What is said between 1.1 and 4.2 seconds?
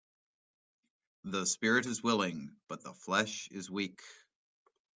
The spirit is willing but the flesh is weak